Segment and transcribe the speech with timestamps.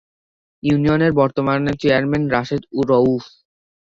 [0.63, 3.23] ইউনিয়নের বর্তমান চেয়ারম্যান রাশেদ রউফ।